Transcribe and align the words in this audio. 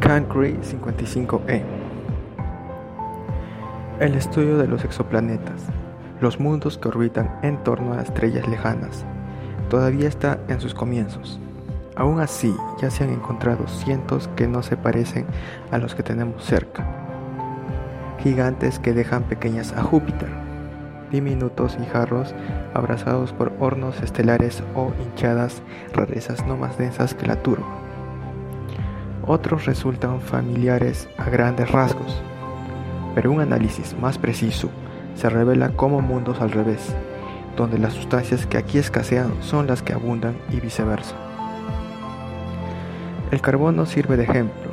Cancri 0.00 0.56
55e 0.62 1.64
El 3.98 4.14
estudio 4.14 4.56
de 4.56 4.68
los 4.68 4.84
exoplanetas, 4.84 5.64
los 6.20 6.38
mundos 6.38 6.78
que 6.78 6.86
orbitan 6.86 7.40
en 7.42 7.62
torno 7.64 7.94
a 7.94 8.02
estrellas 8.02 8.46
lejanas, 8.46 9.04
todavía 9.68 10.06
está 10.06 10.38
en 10.46 10.60
sus 10.60 10.72
comienzos. 10.72 11.40
Aún 11.96 12.20
así, 12.20 12.54
ya 12.80 12.90
se 12.90 13.02
han 13.02 13.10
encontrado 13.10 13.66
cientos 13.66 14.28
que 14.36 14.46
no 14.46 14.62
se 14.62 14.76
parecen 14.76 15.26
a 15.72 15.78
los 15.78 15.96
que 15.96 16.04
tenemos 16.04 16.44
cerca. 16.44 16.86
Gigantes 18.22 18.78
que 18.78 18.94
dejan 18.94 19.24
pequeñas 19.24 19.72
a 19.72 19.82
Júpiter, 19.82 20.30
diminutos 21.10 21.76
y 21.82 21.84
jarros 21.86 22.36
abrazados 22.72 23.32
por 23.32 23.52
hornos 23.58 24.00
estelares 24.00 24.62
o 24.76 24.92
hinchadas 25.02 25.60
rarezas 25.92 26.46
no 26.46 26.56
más 26.56 26.78
densas 26.78 27.14
que 27.14 27.26
la 27.26 27.42
turba 27.42 27.87
otros 29.28 29.66
resultan 29.66 30.20
familiares 30.20 31.08
a 31.18 31.28
grandes 31.28 31.70
rasgos, 31.70 32.22
pero 33.14 33.30
un 33.30 33.40
análisis 33.40 33.94
más 34.00 34.18
preciso 34.18 34.70
se 35.14 35.28
revela 35.28 35.68
como 35.70 36.00
mundos 36.00 36.40
al 36.40 36.50
revés, 36.50 36.94
donde 37.56 37.78
las 37.78 37.92
sustancias 37.92 38.46
que 38.46 38.56
aquí 38.56 38.78
escasean 38.78 39.32
son 39.40 39.66
las 39.66 39.82
que 39.82 39.92
abundan 39.92 40.34
y 40.50 40.60
viceversa. 40.60 41.14
El 43.30 43.42
carbono 43.42 43.84
sirve 43.84 44.16
de 44.16 44.24
ejemplo. 44.24 44.70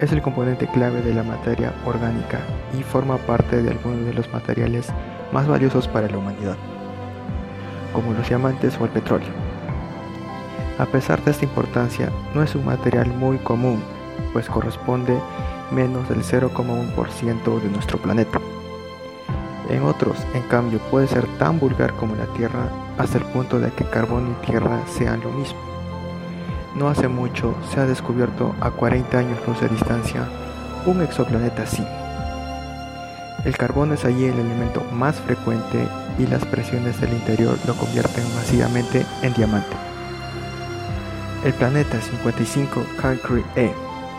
Es 0.00 0.10
el 0.12 0.22
componente 0.22 0.66
clave 0.66 1.00
de 1.00 1.14
la 1.14 1.22
materia 1.22 1.72
orgánica 1.84 2.40
y 2.78 2.82
forma 2.82 3.16
parte 3.18 3.62
de 3.62 3.70
algunos 3.70 4.04
de 4.06 4.14
los 4.14 4.32
materiales 4.32 4.88
más 5.32 5.46
valiosos 5.46 5.86
para 5.86 6.08
la 6.08 6.18
humanidad, 6.18 6.56
como 7.92 8.12
los 8.12 8.28
diamantes 8.28 8.76
o 8.80 8.84
el 8.84 8.90
petróleo. 8.90 9.47
A 10.78 10.86
pesar 10.86 11.24
de 11.24 11.32
esta 11.32 11.44
importancia, 11.44 12.08
no 12.34 12.42
es 12.42 12.54
un 12.54 12.64
material 12.64 13.08
muy 13.08 13.38
común, 13.38 13.82
pues 14.32 14.48
corresponde 14.48 15.18
menos 15.72 16.08
del 16.08 16.22
0,1% 16.22 17.60
de 17.60 17.68
nuestro 17.68 17.98
planeta. 17.98 18.40
En 19.68 19.82
otros, 19.82 20.16
en 20.34 20.42
cambio, 20.42 20.78
puede 20.90 21.08
ser 21.08 21.26
tan 21.38 21.58
vulgar 21.58 21.94
como 21.94 22.14
la 22.14 22.26
Tierra 22.26 22.70
hasta 22.96 23.18
el 23.18 23.24
punto 23.24 23.58
de 23.58 23.72
que 23.72 23.84
carbón 23.84 24.30
y 24.30 24.46
Tierra 24.46 24.80
sean 24.86 25.20
lo 25.20 25.30
mismo. 25.30 25.58
No 26.76 26.88
hace 26.88 27.08
mucho 27.08 27.56
se 27.72 27.80
ha 27.80 27.86
descubierto 27.86 28.54
a 28.60 28.70
40 28.70 29.18
años 29.18 29.38
luz 29.48 29.60
de 29.60 29.68
distancia 29.68 30.28
un 30.86 31.02
exoplaneta 31.02 31.64
así. 31.64 31.84
El 33.44 33.56
carbón 33.56 33.92
es 33.92 34.04
allí 34.04 34.26
el 34.26 34.38
elemento 34.38 34.84
más 34.92 35.16
frecuente 35.16 35.88
y 36.18 36.26
las 36.26 36.44
presiones 36.44 37.00
del 37.00 37.12
interior 37.12 37.58
lo 37.66 37.74
convierten 37.74 38.24
masivamente 38.36 39.04
en 39.22 39.34
diamante. 39.34 39.87
El 41.44 41.54
planeta 41.54 42.00
55 42.00 42.84
Cancri 43.00 43.44
E 43.54 43.72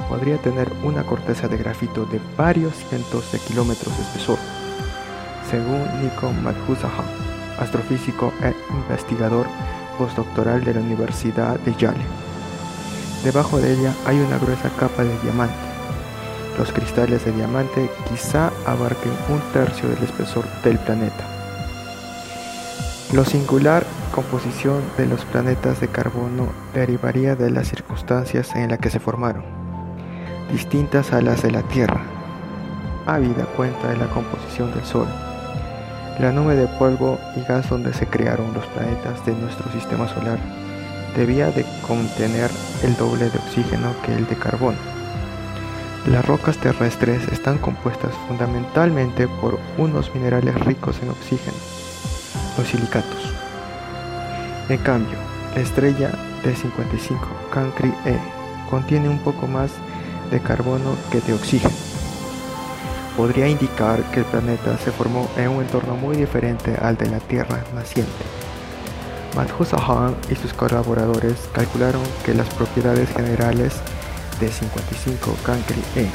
podría 0.07 0.37
tener 0.37 0.71
una 0.83 1.03
corteza 1.03 1.49
de 1.49 1.57
grafito 1.57 2.05
de 2.05 2.21
varios 2.37 2.73
cientos 2.75 3.29
de 3.33 3.39
kilómetros 3.39 3.95
de 3.97 4.03
espesor, 4.03 4.39
según 5.51 5.83
Nico 6.01 6.31
Madhusaha, 6.31 7.03
astrofísico 7.59 8.31
e 8.41 8.55
investigador 8.71 9.47
postdoctoral 9.97 10.63
de 10.63 10.75
la 10.75 10.79
Universidad 10.79 11.59
de 11.59 11.75
Yale. 11.75 12.05
Debajo 13.25 13.59
de 13.59 13.73
ella 13.73 13.93
hay 14.05 14.17
una 14.17 14.37
gruesa 14.37 14.69
capa 14.79 15.03
de 15.03 15.19
diamante. 15.19 15.55
Los 16.57 16.71
cristales 16.71 17.25
de 17.25 17.33
diamante 17.33 17.91
quizá 18.09 18.49
abarquen 18.65 19.11
un 19.27 19.41
tercio 19.51 19.89
del 19.89 20.03
espesor 20.03 20.45
del 20.63 20.79
planeta. 20.79 21.25
Lo 23.11 23.25
singular 23.25 23.85
composición 24.09 24.81
de 24.97 25.05
los 25.05 25.25
planetas 25.25 25.79
de 25.79 25.87
carbono 25.87 26.47
derivaría 26.73 27.35
de 27.35 27.49
las 27.49 27.67
circunstancias 27.67 28.55
en 28.55 28.69
las 28.69 28.79
que 28.79 28.89
se 28.89 28.99
formaron, 28.99 29.43
distintas 30.51 31.13
a 31.13 31.21
las 31.21 31.41
de 31.41 31.51
la 31.51 31.63
Tierra, 31.63 32.01
habida 33.05 33.45
cuenta 33.55 33.89
de 33.89 33.97
la 33.97 34.07
composición 34.07 34.73
del 34.73 34.83
Sol, 34.85 35.07
la 36.19 36.31
nube 36.31 36.55
de 36.55 36.67
polvo 36.67 37.17
y 37.35 37.41
gas 37.41 37.69
donde 37.69 37.93
se 37.93 38.05
crearon 38.05 38.53
los 38.53 38.65
planetas 38.67 39.25
de 39.25 39.33
nuestro 39.33 39.71
sistema 39.71 40.07
solar 40.07 40.39
debía 41.15 41.51
de 41.51 41.65
contener 41.87 42.51
el 42.83 42.95
doble 42.97 43.29
de 43.29 43.37
oxígeno 43.37 43.93
que 44.05 44.13
el 44.13 44.27
de 44.27 44.35
carbono. 44.35 44.77
Las 46.07 46.25
rocas 46.25 46.57
terrestres 46.57 47.27
están 47.31 47.57
compuestas 47.57 48.11
fundamentalmente 48.27 49.27
por 49.27 49.59
unos 49.77 50.13
minerales 50.13 50.55
ricos 50.61 50.99
en 51.01 51.09
oxígeno 51.09 51.57
los 52.57 52.67
silicatos. 52.67 53.38
En 54.69 54.77
cambio, 54.77 55.17
la 55.55 55.61
estrella 55.61 56.11
de 56.43 56.55
55 56.55 57.27
Cancri 57.51 57.91
E 58.05 58.15
contiene 58.69 59.09
un 59.09 59.17
poco 59.17 59.47
más 59.47 59.71
de 60.29 60.39
carbono 60.39 60.95
que 61.11 61.21
de 61.21 61.33
oxígeno. 61.33 61.73
Podría 63.17 63.47
indicar 63.47 64.03
que 64.11 64.19
el 64.19 64.25
planeta 64.25 64.77
se 64.77 64.91
formó 64.91 65.27
en 65.37 65.49
un 65.49 65.63
entorno 65.63 65.95
muy 65.95 66.17
diferente 66.17 66.75
al 66.79 66.97
de 66.97 67.09
la 67.09 67.19
Tierra 67.19 67.63
naciente. 67.73 68.11
Mathusahan 69.35 70.15
y 70.29 70.35
sus 70.35 70.53
colaboradores 70.53 71.49
calcularon 71.51 72.03
que 72.23 72.35
las 72.35 72.47
propiedades 72.53 73.09
generales 73.09 73.73
de 74.39 74.49
55 74.49 75.35
Cancri 75.43 75.81
E, 75.95 76.07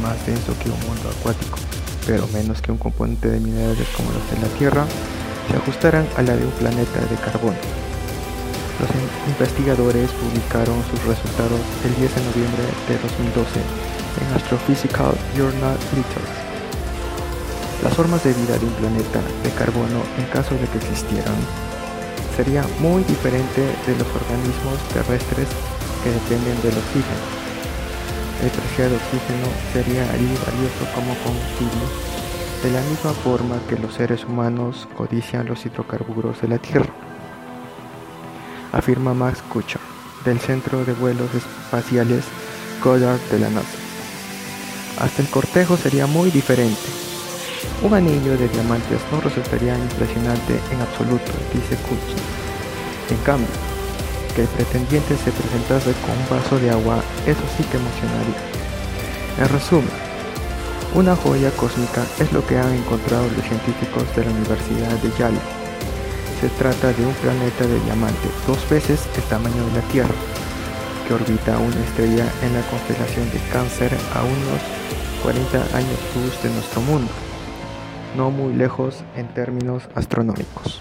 más 0.00 0.24
denso 0.24 0.54
que 0.62 0.70
un 0.70 0.80
mundo 0.86 1.10
acuático, 1.20 1.58
pero 2.06 2.26
menos 2.28 2.62
que 2.62 2.72
un 2.72 2.78
componente 2.78 3.28
de 3.28 3.40
minerales 3.40 3.88
como 3.94 4.10
los 4.10 4.30
de 4.30 4.48
la 4.48 4.58
Tierra, 4.58 4.86
se 5.50 5.56
ajustaran 5.56 6.06
a 6.16 6.22
la 6.22 6.34
de 6.34 6.46
un 6.46 6.52
planeta 6.52 7.00
de 7.00 7.16
carbono. 7.16 7.89
Los 8.80 8.88
investigadores 9.28 10.08
publicaron 10.12 10.80
sus 10.88 11.04
resultados 11.04 11.60
el 11.84 11.94
10 12.00 12.14
de 12.16 12.24
noviembre 12.32 12.64
de 12.88 12.96
2012 12.96 13.60
en 13.60 14.26
Astrophysical 14.32 15.12
Journal 15.36 15.76
Literature. 15.92 16.40
Las 17.84 17.92
formas 17.92 18.24
de 18.24 18.32
vida 18.32 18.56
de 18.56 18.64
un 18.64 18.72
planeta 18.80 19.20
de 19.44 19.50
carbono, 19.52 20.00
en 20.16 20.24
caso 20.32 20.56
de 20.56 20.64
que 20.72 20.78
existieran, 20.78 21.36
sería 22.36 22.64
muy 22.80 23.04
diferente 23.04 23.60
de 23.60 23.92
los 24.00 24.08
organismos 24.16 24.80
terrestres 24.96 25.48
que 26.00 26.16
dependen 26.16 26.56
del 26.64 26.72
oxígeno. 26.80 27.24
El 28.40 28.48
preciado 28.48 28.96
oxígeno 28.96 29.48
sería 29.76 30.08
allí 30.08 30.32
valioso 30.40 30.88
como 30.96 31.12
combustible 31.20 31.84
de 32.64 32.70
la 32.72 32.80
misma 32.88 33.12
forma 33.12 33.60
que 33.68 33.76
los 33.76 33.92
seres 33.92 34.24
humanos 34.24 34.88
codician 34.96 35.46
los 35.46 35.64
hidrocarburos 35.64 36.40
de 36.40 36.48
la 36.48 36.58
Tierra, 36.58 37.09
afirma 38.72 39.14
Max 39.14 39.42
Kuchar, 39.48 39.80
del 40.24 40.38
Centro 40.40 40.84
de 40.84 40.92
Vuelos 40.92 41.28
Espaciales 41.34 42.24
Goddard 42.82 43.20
de 43.30 43.38
la 43.38 43.50
NASA. 43.50 43.78
Hasta 45.00 45.22
el 45.22 45.28
cortejo 45.28 45.76
sería 45.76 46.06
muy 46.06 46.30
diferente. 46.30 46.88
Un 47.82 47.94
anillo 47.94 48.36
de 48.36 48.48
diamantes 48.48 49.00
no 49.10 49.20
resultaría 49.20 49.76
impresionante 49.76 50.60
en 50.72 50.80
absoluto, 50.80 51.32
dice 51.52 51.76
Kuchar. 51.82 52.20
En 53.10 53.18
cambio, 53.24 53.48
que 54.34 54.42
el 54.42 54.48
pretendiente 54.48 55.16
se 55.16 55.32
presentase 55.32 55.92
con 56.02 56.16
un 56.16 56.28
vaso 56.30 56.58
de 56.58 56.70
agua, 56.70 57.02
eso 57.26 57.42
sí 57.56 57.64
que 57.64 57.76
emocionaría. 57.76 58.50
En 59.38 59.48
resumen, 59.48 60.10
una 60.94 61.16
joya 61.16 61.50
cósmica 61.52 62.04
es 62.18 62.32
lo 62.32 62.44
que 62.46 62.58
han 62.58 62.72
encontrado 62.72 63.24
los 63.36 63.44
científicos 63.44 64.04
de 64.16 64.24
la 64.24 64.30
Universidad 64.30 64.90
de 64.98 65.10
Yale. 65.18 65.59
Se 66.40 66.48
trata 66.48 66.90
de 66.94 67.04
un 67.04 67.12
planeta 67.14 67.66
de 67.66 67.78
diamante 67.80 68.28
dos 68.46 68.66
veces 68.70 69.06
el 69.14 69.22
tamaño 69.24 69.62
de 69.66 69.72
la 69.74 69.86
Tierra, 69.92 70.14
que 71.06 71.12
orbita 71.12 71.58
una 71.58 71.84
estrella 71.84 72.26
en 72.42 72.54
la 72.54 72.62
constelación 72.70 73.30
de 73.30 73.38
Cáncer 73.52 73.92
a 74.14 74.22
unos 74.22 74.60
40 75.22 75.76
años 75.76 75.98
luz 76.16 76.42
de 76.42 76.48
nuestro 76.48 76.80
mundo, 76.80 77.12
no 78.16 78.30
muy 78.30 78.54
lejos 78.54 79.04
en 79.16 79.28
términos 79.28 79.82
astronómicos. 79.94 80.80